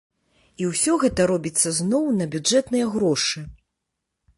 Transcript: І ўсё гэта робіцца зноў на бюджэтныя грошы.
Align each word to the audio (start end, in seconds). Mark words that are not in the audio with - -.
І 0.63 0.69
ўсё 0.71 0.95
гэта 1.03 1.21
робіцца 1.33 1.75
зноў 1.83 2.05
на 2.19 2.25
бюджэтныя 2.37 2.85
грошы. 2.97 3.39